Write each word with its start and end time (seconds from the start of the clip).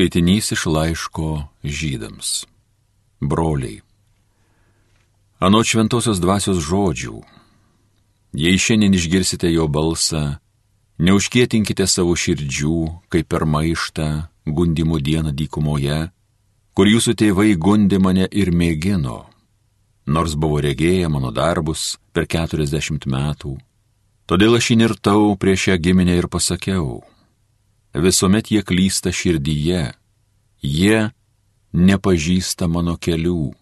Skaitinys 0.00 0.52
iš 0.52 0.62
laiško 0.66 1.44
žydams. 1.60 2.46
Broliai. 3.20 3.82
Anot 5.44 5.68
šventosios 5.68 6.22
dvasios 6.24 6.56
žodžių. 6.64 7.18
Jei 8.32 8.56
šiandien 8.56 8.96
išgirsite 8.96 9.50
jo 9.52 9.66
balsą, 9.68 10.38
neužkietinkite 11.04 11.84
savo 11.84 12.16
širdžių, 12.16 12.78
kaip 13.12 13.28
per 13.28 13.44
maištą, 13.44 14.08
gundimų 14.48 15.02
dieną 15.04 15.36
dykumoje, 15.36 16.00
kur 16.72 16.88
jūsų 16.88 17.18
tėvai 17.20 17.52
gundė 17.60 18.00
mane 18.00 18.24
ir 18.32 18.54
mėgino, 18.56 19.26
nors 20.08 20.32
buvo 20.32 20.64
regėję 20.64 21.12
mano 21.12 21.28
darbus 21.28 21.98
per 22.16 22.24
keturiasdešimt 22.24 23.04
metų. 23.04 23.58
Todėl 24.24 24.56
aš 24.56 24.72
įnirtau 24.78 25.36
prieš 25.36 25.68
šią 25.68 25.80
giminę 25.84 26.16
ir 26.16 26.32
pasakiau, 26.32 27.02
visuomet 27.94 28.50
jie 28.50 28.62
klysta 28.62 29.12
širdyje, 29.12 29.92
jie 30.62 31.10
nepažįsta 31.72 32.68
mano 32.68 32.96
kelių. 32.96 33.52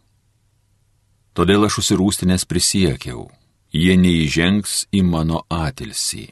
Todėl 1.32 1.69
aš 1.69 1.80
užsirūstinės 1.82 2.45
prisiekiau, 2.50 3.28
jie 3.72 3.95
neįžengs 3.96 4.88
į 4.92 5.05
mano 5.06 5.45
atilsį. 5.48 6.28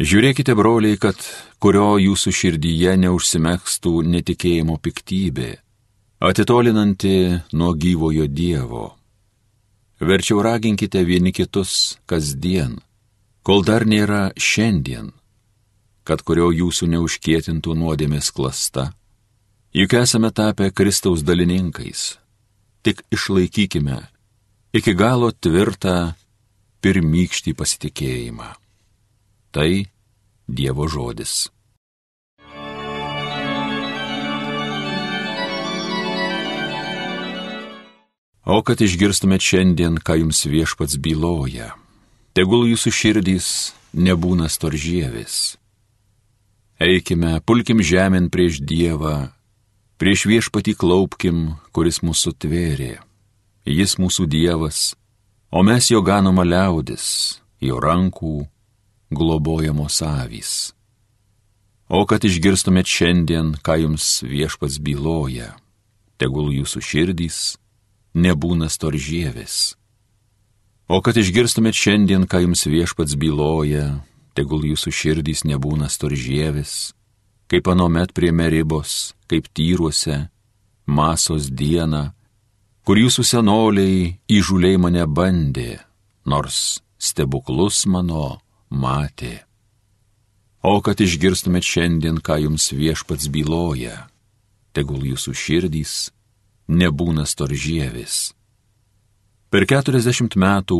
Žiūrėkite, 0.00 0.56
broliai, 0.58 0.98
kad 0.98 1.18
kurio 1.62 1.94
jūsų 2.02 2.32
širdyje 2.34 2.96
neužsimekstų 3.04 3.92
netikėjimo 4.10 4.80
piktybė, 4.82 5.50
atitolinanti 6.18 7.14
nuo 7.54 7.74
gyvojo 7.78 8.26
Dievo. 8.26 8.86
Verčiau 10.02 10.42
raginkite 10.42 11.04
vieni 11.06 11.30
kitus 11.30 12.00
kasdien, 12.10 12.80
kol 13.46 13.62
dar 13.62 13.86
nėra 13.86 14.32
šiandien 14.34 15.12
kad 16.04 16.22
kurio 16.22 16.50
jūsų 16.52 16.88
neužkietintų 16.94 17.74
nuodėmės 17.80 18.30
klasta. 18.36 18.92
Juk 19.74 19.96
esame 19.98 20.30
tapę 20.30 20.70
Kristaus 20.70 21.24
dalininkais. 21.24 22.14
Tik 22.84 23.00
išlaikykime 23.10 24.04
iki 24.76 24.92
galo 24.94 25.32
tvirtą 25.32 26.12
pirmykštį 26.84 27.56
pasitikėjimą. 27.56 28.52
Tai 29.54 29.70
Dievo 30.44 30.84
žodis. 30.92 31.48
O 38.44 38.60
kad 38.60 38.82
išgirstumėt 38.84 39.40
šiandien, 39.40 39.96
ką 40.04 40.18
jums 40.20 40.44
viešpats 40.44 41.00
byloja, 41.00 41.72
tegul 42.36 42.68
jūsų 42.68 42.92
širdys 42.92 43.46
nebūna 43.96 44.50
storžėvis 44.52 45.56
Eikime, 46.84 47.38
pulkim 47.40 47.78
žemėn 47.80 48.26
prieš 48.28 48.58
Dievą, 48.60 49.30
prieš 49.96 50.26
viešpatį 50.28 50.74
klaupkim, 50.76 51.54
kuris 51.72 52.02
mūsų 52.04 52.34
tvėrė. 52.44 52.98
Jis 53.64 53.96
mūsų 53.96 54.26
Dievas, 54.28 54.92
o 55.48 55.62
mes 55.64 55.88
jo 55.88 56.02
ganoma 56.04 56.44
liaudis, 56.44 57.40
jo 57.64 57.80
rankų 57.80 58.34
globojamos 59.08 60.02
avys. 60.04 60.74
O 61.88 62.04
kad 62.10 62.26
išgirstumėt 62.28 62.90
šiandien, 62.90 63.54
ką 63.64 63.78
jums 63.80 64.20
viešpats 64.20 64.76
byloja, 64.76 65.54
tegul 66.20 66.52
jūsų 66.52 66.84
širdys 66.84 67.38
nebūna 68.12 68.68
storžėvis. 68.68 69.78
O 70.92 71.00
kad 71.00 71.16
išgirstumėt 71.16 71.80
šiandien, 71.80 72.28
ką 72.28 72.44
jums 72.44 72.68
viešpats 72.68 73.16
byloja, 73.16 74.04
tegul 74.34 74.66
jūsų 74.66 74.92
širdys 74.92 75.44
nebūna 75.48 75.88
storžėvis, 75.90 76.92
kaip 77.50 77.70
anomet 77.70 78.12
prie 78.16 78.32
meribos, 78.34 79.14
kaip 79.30 79.48
tyruose, 79.54 80.28
masos 80.86 81.48
dieną, 81.48 82.10
kur 82.84 83.00
jūsų 83.00 83.24
senoliai 83.24 84.16
įžuliai 84.28 84.80
mane 84.80 85.06
bandė, 85.06 85.78
nors 86.26 86.82
stebuklus 86.98 87.84
mano 87.86 88.40
matė. 88.68 89.44
O 90.64 90.80
kad 90.80 91.00
išgirstumėt 91.00 91.64
šiandien, 91.64 92.20
ką 92.24 92.40
jums 92.46 92.70
viešpats 92.72 93.28
byloja, 93.28 94.08
tegul 94.72 95.04
jūsų 95.04 95.34
širdys 95.36 95.94
nebūna 96.68 97.26
storžėvis. 97.28 98.32
Per 99.52 99.68
keturiasdešimt 99.70 100.34
metų 100.40 100.78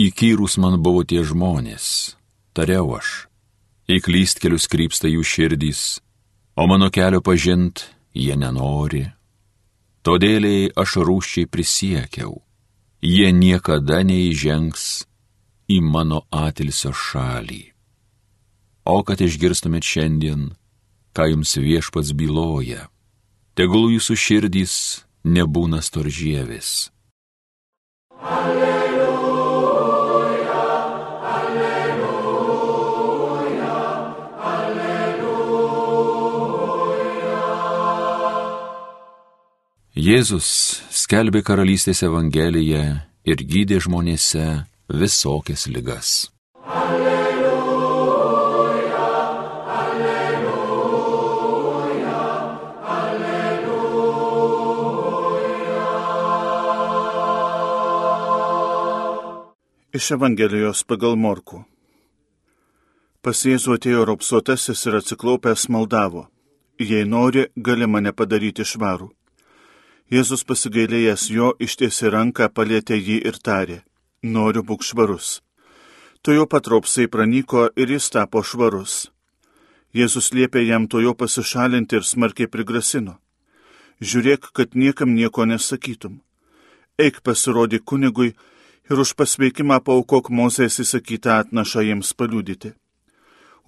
įkyrus 0.00 0.56
man 0.58 0.80
buvo 0.82 1.04
tie 1.04 1.20
žmonės, 1.22 2.17
tariau 2.56 2.96
aš. 2.98 3.28
Į 3.88 4.02
klystkelius 4.04 4.68
krypsta 4.68 5.08
jų 5.08 5.24
širdys, 5.24 6.00
o 6.60 6.66
mano 6.68 6.90
kelio 6.92 7.22
pažint 7.24 7.86
jie 8.12 8.36
nenori. 8.36 9.06
Todėliai 10.04 10.68
aš 10.76 10.98
rūščiai 11.08 11.48
prisiekiau, 11.48 12.36
jie 13.00 13.32
niekada 13.32 14.02
neįžengs 14.04 14.84
į 15.68 15.80
mano 15.84 16.22
atilsio 16.32 16.92
šalį. 16.92 17.64
O 18.88 19.00
kad 19.04 19.20
išgirstumėt 19.20 19.84
šiandien, 19.84 20.52
ką 21.16 21.28
jums 21.32 21.56
viešpats 21.60 22.14
byloja, 22.16 22.88
tegul 23.56 23.90
jūsų 23.96 24.16
širdys 24.16 24.78
nebūna 25.24 25.82
storžėvis. 25.84 26.88
Alleluja. 28.18 28.67
Jėzus 39.98 40.46
skelbė 40.94 41.40
karalystės 41.42 42.04
Evangeliją 42.06 42.82
ir 43.26 43.40
gydė 43.42 43.80
žmonėse 43.82 44.44
visokias 44.94 45.66
ligas. 45.66 46.30
Alleluja, 46.62 48.14
alleluja, 49.80 50.60
alleluja. 52.94 54.14
Iš 59.90 60.14
Evangelijos 60.20 60.86
pagal 60.86 61.18
Morku. 61.18 61.66
Pas 63.18 63.34
Jėzų 63.34 63.74
atėjo 63.80 64.06
ropsuotasis 64.14 64.86
ir 64.86 65.02
atsiklaupęs 65.02 65.66
maldavo. 65.66 66.30
Jei 66.78 67.02
nori, 67.02 67.50
gali 67.58 67.90
mane 67.90 68.14
padaryti 68.14 68.62
švarų. 68.62 69.17
Jėzus 70.08 70.40
pasigailėjęs 70.48 71.26
jo 71.28 71.50
ištiesi 71.60 72.08
ranką, 72.08 72.46
palėtė 72.48 72.96
jį 72.96 73.18
ir 73.28 73.36
tarė, 73.44 73.82
noriu 74.22 74.62
būk 74.64 74.80
švarus. 74.80 75.42
To 76.24 76.32
jo 76.32 76.46
patropsai 76.48 77.04
pranyko 77.12 77.66
ir 77.76 77.92
jis 77.92 78.06
tapo 78.14 78.40
švarus. 78.40 79.10
Jėzus 79.92 80.30
liepė 80.32 80.62
jam 80.64 80.86
to 80.88 81.02
jo 81.04 81.12
pasišalinti 81.12 82.00
ir 82.00 82.06
smarkiai 82.08 82.48
prigrasino. 82.48 83.18
Žiūrėk, 84.00 84.48
kad 84.56 84.72
niekam 84.72 85.12
nieko 85.12 85.44
nesakytum. 85.44 86.22
Eik 86.96 87.20
pasirodyk 87.20 87.84
kunigui 87.84 88.32
ir 88.88 89.02
už 89.04 89.12
pasveikimą 89.12 89.82
paukok 89.84 90.30
Mozės 90.32 90.80
įsakytą 90.80 91.36
atnašą 91.42 91.84
jiems 91.84 92.14
paliudyti. 92.16 92.72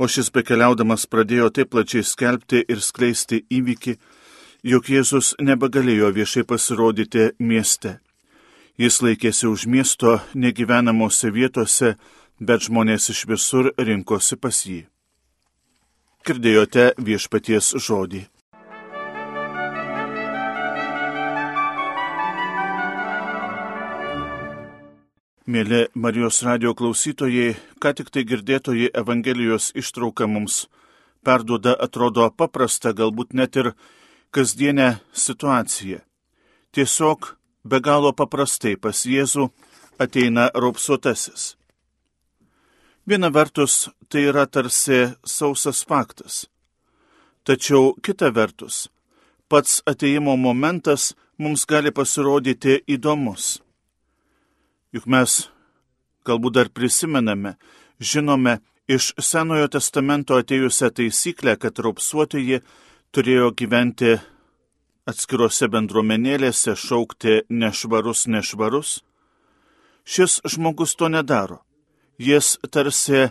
O 0.01 0.09
šis 0.09 0.33
bekeliaudamas 0.33 1.05
pradėjo 1.05 1.51
taip 1.53 1.69
plačiai 1.77 2.01
skelbti 2.01 2.65
ir 2.65 2.81
skleisti 2.81 3.43
įvykį, 3.59 3.99
jog 4.63 4.89
Jėzus 4.89 5.35
nebegalėjo 5.41 6.11
viešai 6.15 6.45
pasirodyti 6.45 7.31
mieste. 7.39 7.99
Jis 8.81 9.01
laikėsi 9.05 9.49
už 9.49 9.67
miesto 9.67 10.19
negyvenamose 10.35 11.31
vietose, 11.33 11.97
bet 12.41 12.65
žmonės 12.65 13.11
iš 13.13 13.27
visur 13.29 13.73
rinkosi 13.77 14.37
pas 14.41 14.65
jį. 14.65 14.87
Girdėjote 16.25 16.93
viešpaties 16.97 17.75
žodį. 17.77 18.27
Mėly 25.51 25.87
Marijos 25.99 26.45
radio 26.47 26.77
klausytojai, 26.79 27.57
ką 27.83 27.91
tik 27.99 28.13
tai 28.15 28.23
girdėtoji 28.23 28.93
Evangelijos 28.95 29.73
ištrauka 29.75 30.29
mums 30.31 30.69
perduoda, 31.27 31.75
atrodo 31.75 32.29
paprasta, 32.31 32.93
galbūt 32.95 33.35
net 33.35 33.57
ir 33.57 33.73
kasdienę 34.31 34.99
situaciją. 35.13 35.99
Tiesiog 36.73 37.37
be 37.65 37.81
galo 37.81 38.13
paprastai 38.13 38.77
pas 38.77 39.05
Jėzų 39.07 39.49
ateina 39.99 40.51
raupsuotasis. 40.55 41.57
Viena 43.07 43.31
vertus 43.35 43.89
tai 44.09 44.29
yra 44.31 44.47
tarsi 44.47 45.01
sausas 45.25 45.83
faktas. 45.85 46.47
Tačiau 47.45 47.95
kita 48.05 48.31
vertus, 48.31 48.89
pats 49.49 49.83
ateimo 49.87 50.37
momentas 50.37 51.15
mums 51.39 51.65
gali 51.67 51.91
pasirodyti 51.91 52.83
įdomus. 52.87 53.59
Juk 54.95 55.07
mes 55.07 55.49
galbūt 56.27 56.55
dar 56.55 56.69
prisimename, 56.69 57.57
žinome 57.99 58.61
iš 58.91 59.13
Senojo 59.19 59.69
testamento 59.73 60.39
atėjusią 60.39 60.91
taisyklę, 60.95 61.57
kad 61.57 61.79
raupsuotieji 61.79 62.61
turėjo 63.11 63.51
gyventi 63.59 64.19
atskiruose 65.11 65.67
bendruomenėlėse, 65.73 66.77
šaukti 66.79 67.41
nešvarus, 67.51 68.27
nešvarus, 68.31 69.01
šis 70.07 70.39
žmogus 70.47 70.95
to 70.95 71.09
nedaro. 71.11 71.61
Jis 72.21 72.59
tarsi 72.71 73.31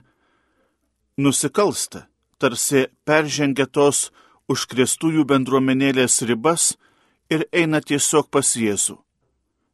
nusikalsta, 1.17 2.07
tarsi 2.41 2.87
peržengia 3.07 3.69
tos 3.69 4.09
užkrėstųjų 4.51 5.23
bendruomenėlės 5.29 6.23
ribas 6.27 6.73
ir 7.31 7.45
eina 7.53 7.79
tiesiog 7.79 8.27
pas 8.33 8.55
Jėzų, 8.57 8.97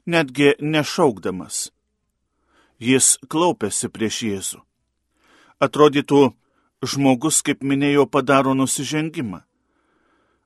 netgi 0.06 0.54
nešaukdamas. 0.60 1.72
Jis 2.78 3.16
klaupėsi 3.32 3.90
prieš 3.90 4.22
Jėzų. 4.28 4.62
Atrodytų, 5.64 6.36
žmogus, 6.84 7.40
kaip 7.42 7.64
minėjau, 7.64 8.04
padaro 8.12 8.54
nusižengimą. 8.54 9.46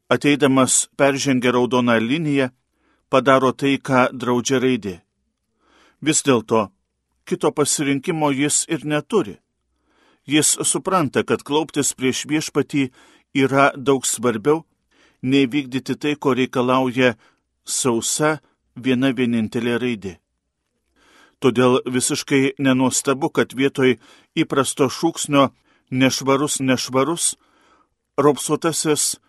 Ateidamas 0.09 0.87
peržengia 0.97 1.51
raudoną 1.51 1.99
liniją, 1.99 2.49
padaro 3.09 3.51
tai, 3.53 3.77
ką 3.77 4.09
draudžia 4.19 4.57
raidė. 4.63 4.95
Vis 6.01 6.23
dėlto, 6.25 6.69
kito 7.25 7.51
pasirinkimo 7.53 8.31
jis 8.33 8.63
ir 8.73 8.85
neturi. 8.85 9.37
Jis 10.25 10.57
supranta, 10.71 11.23
kad 11.23 11.43
klauptis 11.45 11.93
prieš 11.97 12.25
viešpatį 12.29 12.89
yra 13.37 13.69
daug 13.77 14.05
svarbiau 14.05 14.63
nei 15.21 15.45
vykdyti 15.45 15.95
tai, 15.95 16.15
ko 16.15 16.33
reikalauja 16.33 17.15
sausa 17.65 18.39
viena 18.75 19.11
vienintelė 19.13 19.77
raidė. 19.77 20.13
Todėl 21.39 21.79
visiškai 21.85 22.59
nenuostabu, 22.59 23.29
kad 23.29 23.53
vietoj 23.55 23.95
įprasto 24.35 24.89
šūksnio 24.91 25.49
nešvarus, 25.91 26.59
nešvarus, 26.59 27.35
ropsuotasis 28.19 29.19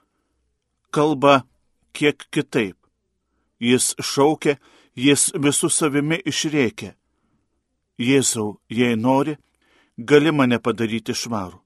kalba 0.90 1.44
kiek 1.92 2.26
kitaip. 2.30 2.76
Jis 3.60 3.94
šaukia, 4.00 4.56
jis 4.96 5.30
visų 5.36 5.68
savimi 5.70 6.20
išrėkia. 6.24 6.94
Jėzau, 8.00 8.60
jei 8.68 8.96
nori, 8.96 9.36
gali 9.98 10.32
mane 10.32 10.58
padaryti 10.58 11.12
švarų. 11.12 11.60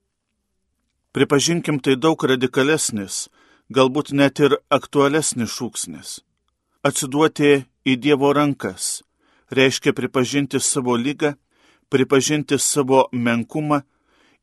Pripažinkim, 1.14 1.78
tai 1.78 1.94
daug 1.94 2.18
radikalesnis, 2.26 3.28
galbūt 3.70 4.10
net 4.12 4.40
ir 4.42 4.56
aktualesnis 4.70 5.52
šūksnis. 5.54 6.18
Atsiduoti 6.82 7.64
į 7.86 7.94
Dievo 8.02 8.32
rankas 8.34 9.04
reiškia 9.54 9.94
pripažinti 9.94 10.60
savo 10.60 10.96
lygą, 10.98 11.34
pripažinti 11.88 12.58
savo 12.58 13.06
menkumą 13.12 13.84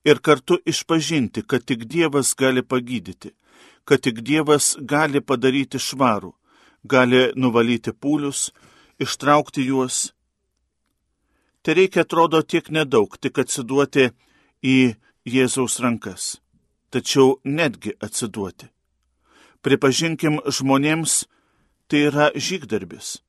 ir 0.06 0.22
kartu 0.24 0.58
išpažinti, 0.66 1.44
kad 1.44 1.66
tik 1.66 1.86
Dievas 1.86 2.34
gali 2.36 2.64
pagydyti, 2.64 3.34
kad 3.86 4.04
tik 4.06 4.22
Dievas 4.26 4.76
gali 4.80 5.22
padaryti 5.22 5.80
švarų, 5.82 6.34
gali 6.84 7.22
nuvalyti 7.36 7.94
pūlius, 7.94 8.50
ištraukti 9.02 9.66
juos. 9.70 10.12
Tai 11.62 11.78
reikia 11.78 12.06
atrodo 12.06 12.42
tiek 12.42 12.70
nedaug, 12.70 13.18
tik 13.22 13.42
atsiduoti 13.42 14.12
į 14.66 14.78
Jėzaus 15.26 15.80
rankas, 15.82 16.38
tačiau 16.90 17.38
netgi 17.46 17.94
atsiduoti 18.02 18.72
pripažinkim 19.62 20.40
žmonėms, 20.46 21.26
tai 21.88 22.08
yra 22.10 22.30
žygdarbis. 22.36 23.20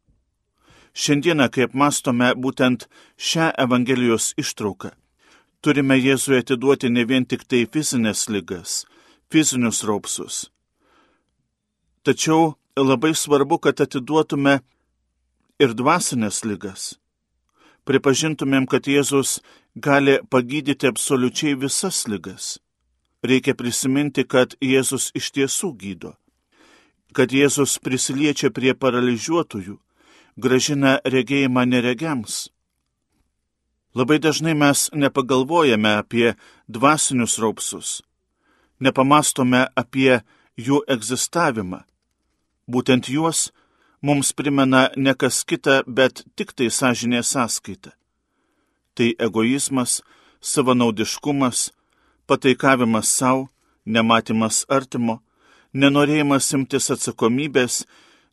Šiandieną, 0.93 1.49
kai 1.53 1.67
apmastome 1.69 2.33
būtent 2.37 2.87
šią 3.17 3.53
Evangelijos 3.65 4.33
ištrauką, 4.41 4.93
turime 5.65 5.97
Jėzui 5.97 6.43
atiduoti 6.43 6.91
ne 6.93 7.05
vien 7.09 7.25
tik 7.29 7.47
tai 7.49 7.65
fizinės 7.65 8.29
lygas, 8.29 8.83
fizinius 9.33 9.83
raupsus. 9.89 10.51
Tačiau 12.05 12.55
labai 12.77 13.15
svarbu, 13.15 13.59
kad 13.65 13.81
atiduotume 13.81 14.61
ir 15.63 15.75
dvasinės 15.79 16.43
lygas. 16.45 16.95
Pripažintumėm, 17.89 18.67
kad 18.71 18.87
Jėzus 18.87 19.41
gali 19.75 20.21
pagydyti 20.31 20.91
absoliučiai 20.93 21.59
visas 21.59 22.05
lygas. 22.07 22.59
Reikia 23.23 23.55
prisiminti, 23.59 24.27
kad 24.27 24.55
Jėzus 24.61 25.11
iš 25.19 25.31
tiesų 25.35 25.73
gydo 25.79 26.17
kad 27.13 27.33
Jėzus 27.33 27.77
prisiliečia 27.85 28.51
prie 28.51 28.73
paralyžiuotųjų, 28.75 29.77
gražina 30.41 30.99
regėjimą 31.05 31.65
neregiams. 31.69 32.49
Labai 33.93 34.17
dažnai 34.25 34.55
mes 34.57 34.89
nepagalvojame 34.97 35.99
apie 36.01 36.33
dvasinius 36.69 37.37
raupsus, 37.43 38.01
nepamastome 38.83 39.67
apie 39.79 40.21
jų 40.59 40.83
egzistavimą. 40.95 41.83
Būtent 42.67 43.09
juos 43.09 43.51
mums 44.03 44.33
primena 44.33 44.89
ne 44.97 45.15
kas 45.15 45.43
kita, 45.45 45.83
bet 45.87 46.25
tik 46.37 46.53
tai 46.57 46.71
sąžinė 46.71 47.23
sąskaita. 47.23 47.95
Tai 48.95 49.09
egoizmas, 49.27 50.03
savanaudiškumas, 50.41 51.71
pataikavimas 52.27 53.09
savo, 53.09 53.49
nematymas 53.87 54.65
artimo, 54.69 55.21
nenorėjimas 55.73 56.51
imtis 56.57 56.91
atsakomybės, 56.95 57.85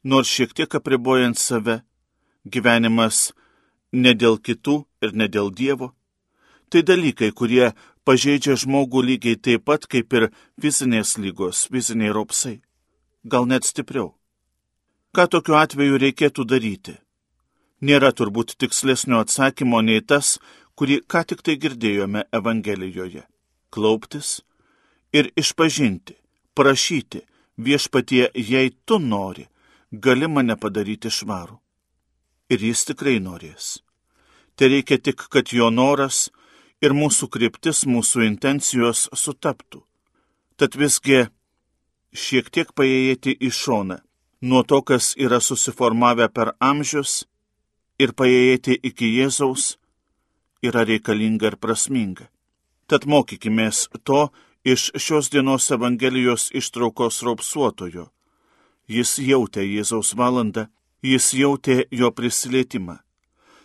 nors 0.03 0.29
šiek 0.29 0.53
tiek 0.57 0.75
apribojant 0.75 1.39
save, 1.39 1.79
gyvenimas 2.45 3.29
ne 3.91 4.13
dėl 4.13 4.37
kitų 4.37 4.83
ir 5.01 5.13
ne 5.13 5.27
dėl 5.27 5.49
Dievo. 5.51 5.93
Tai 6.69 6.83
dalykai, 6.85 7.31
kurie 7.33 7.71
pažeidžia 8.05 8.53
žmogų 8.61 9.01
lygiai 9.07 9.37
taip 9.41 9.65
pat 9.65 9.87
kaip 9.89 10.13
ir 10.13 10.29
fizinės 10.61 11.17
lygos, 11.17 11.65
fiziniai 11.73 12.13
ropsai. 12.13 12.59
Gal 13.25 13.49
net 13.49 13.65
stipriau. 13.65 14.13
Ką 15.09 15.25
tokiu 15.33 15.57
atveju 15.57 15.97
reikėtų 15.97 16.45
daryti? 16.45 16.95
Nėra 17.81 18.11
turbūt 18.13 18.53
tikslesnio 18.61 19.23
atsakymo 19.23 19.81
nei 19.81 20.03
tas, 20.05 20.37
kurį 20.77 21.01
ką 21.09 21.23
tik 21.25 21.41
tai 21.41 21.57
girdėjome 21.57 22.27
Evangelijoje- 22.39 23.23
klauptis 23.73 24.41
ir 25.13 25.31
išpažinti, 25.35 26.13
prašyti, 26.53 27.21
viešpatie, 27.57 28.29
jei 28.35 28.69
tu 28.85 28.99
nori, 28.99 29.47
gali 29.91 30.27
mane 30.27 30.55
padaryti 30.55 31.09
švarų. 31.09 31.57
Ir 32.49 32.59
jis 32.59 32.85
tikrai 32.85 33.17
norės. 33.19 33.81
Tai 34.55 34.67
reikia 34.67 34.97
tik, 35.01 35.17
kad 35.29 35.53
jo 35.53 35.69
noras 35.69 36.29
ir 36.81 36.95
mūsų 36.95 37.29
kryptis, 37.33 37.85
mūsų 37.85 38.25
intencijos 38.27 39.07
sutaptų. 39.13 39.83
Tad 40.59 40.75
visgi 40.75 41.27
šiek 42.13 42.49
tiek 42.51 42.71
paėjėti 42.75 43.35
į 43.35 43.51
šoną 43.53 43.99
nuo 44.41 44.63
to, 44.63 44.81
kas 44.81 45.13
yra 45.17 45.39
susiformavę 45.39 46.29
per 46.31 46.53
amžius 46.59 47.25
ir 47.99 48.13
paėjėti 48.15 48.79
iki 48.89 49.11
Jėzaus 49.19 49.75
yra 50.63 50.85
reikalinga 50.87 51.51
ir 51.51 51.57
prasminga. 51.59 52.29
Tad 52.87 53.05
mokykimės 53.05 53.87
to, 54.03 54.29
iš 54.63 54.89
šios 54.95 55.29
dienos 55.29 55.69
Evangelijos 55.71 56.49
ištraukos 56.55 57.21
raupsuotojo. 57.23 58.09
Jis 58.89 59.19
jautė 59.21 59.63
Jėzaus 59.67 60.15
valandą, 60.17 60.67
jis 61.03 61.33
jautė 61.33 61.85
jo 61.91 62.09
prisilietimą. 62.11 62.97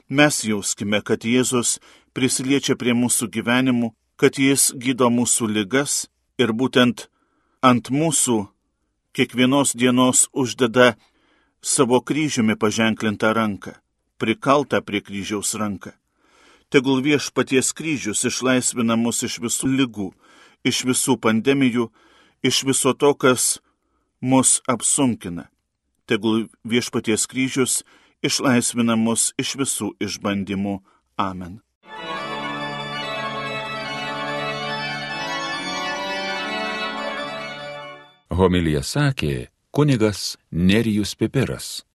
Mes 0.09 0.43
jauskime, 0.45 1.01
kad 1.01 1.25
Jėzus 1.25 1.79
prisiliečia 2.15 2.79
prie 2.79 2.95
mūsų 2.95 3.29
gyvenimų, 3.35 3.93
kad 4.17 4.39
jis 4.39 4.71
gydo 4.79 5.11
mūsų 5.11 5.51
ligas 5.51 6.07
ir 6.39 6.55
būtent 6.55 7.09
ant 7.63 7.91
mūsų 7.91 8.45
kiekvienos 9.15 9.75
dienos 9.75 10.29
uždeda 10.33 10.95
savo 11.65 12.01
kryžiumi 12.01 12.57
paženklintą 12.57 13.33
ranką, 13.35 13.75
prikaltą 14.19 14.83
prie 14.83 15.01
kryžiaus 15.01 15.55
ranką. 15.59 15.95
Tegul 16.69 17.03
viešpaties 17.03 17.73
kryžius 17.73 18.25
išlaisvina 18.27 18.97
mus 18.99 19.23
iš 19.23 19.39
visų 19.43 19.71
lygų, 19.79 20.09
iš 20.65 20.85
visų 20.89 21.19
pandemijų, 21.23 21.91
iš 22.43 22.65
viso 22.69 22.95
to, 22.95 23.15
kas 23.15 23.61
mus 24.21 24.61
apsunkina. 24.67 25.49
Tegul 26.07 26.49
viešpaties 26.65 27.27
kryžius 27.31 27.83
išlaisvina 28.25 28.97
mus 28.97 29.33
iš 29.41 29.57
visų 29.61 29.95
išbandymų. 30.05 30.81
Amen. 31.17 31.64
Homilija 38.35 38.83
sakė 38.83 39.49
kunigas 39.75 40.37
Nerijus 40.51 41.15
Pipiras. 41.15 41.85